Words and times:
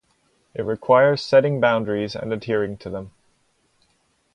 It 0.55 0.63
requires 0.63 1.21
setting 1.21 1.59
boundaries 1.59 2.15
and 2.15 2.33
adhering 2.33 2.77
to 2.77 2.89
them. 2.89 3.11